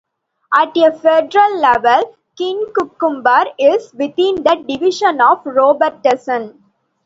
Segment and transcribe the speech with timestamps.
[0.51, 6.59] At a federal level, Kincumber is within the Division of Robertson.